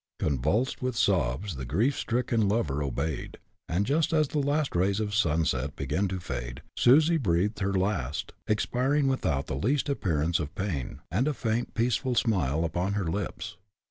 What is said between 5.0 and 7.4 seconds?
sunset began to fade, Susie